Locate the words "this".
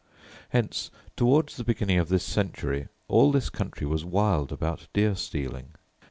2.09-2.23, 3.31-3.51